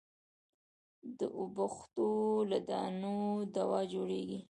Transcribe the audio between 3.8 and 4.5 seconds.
جوړېږي.